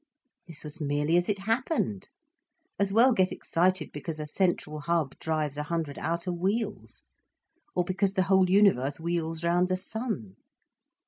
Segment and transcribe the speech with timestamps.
[0.47, 2.09] This was merely as it happened.
[2.79, 7.03] As well get excited because a central hub drives a hundred outer wheels
[7.75, 10.37] or because the whole universe wheels round the sun.